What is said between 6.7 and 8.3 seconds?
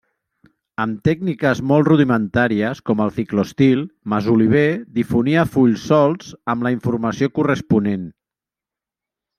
informació corresponent.